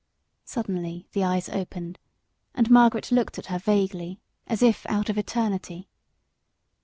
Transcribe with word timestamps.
Suddenly 0.45 1.07
the 1.11 1.23
eyes 1.23 1.47
opened, 1.47 1.99
and 2.55 2.71
Margaret 2.71 3.11
looked 3.11 3.37
at 3.37 3.45
her 3.53 3.59
vaguely, 3.59 4.19
as 4.47 4.63
if 4.63 4.83
out 4.87 5.09
of 5.09 5.17
eternity. 5.19 5.89